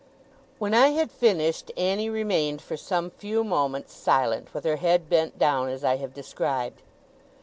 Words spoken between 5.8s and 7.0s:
I have described.